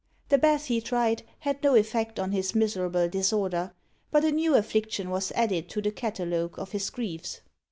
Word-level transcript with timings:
The 0.29 0.39
baths 0.39 0.65
he 0.65 0.81
tried 0.81 1.21
had 1.41 1.61
no 1.61 1.75
effect 1.75 2.19
on 2.19 2.31
his 2.31 2.55
miserable 2.55 3.07
disorder. 3.07 3.71
But 4.09 4.25
a 4.25 4.31
new 4.31 4.55
affliction 4.55 5.11
was 5.11 5.31
added 5.33 5.69
to 5.69 5.79
the 5.83 5.91
catalogue 5.91 6.57
of 6.57 6.71
his 6.71 6.89
griefs. 6.89 7.41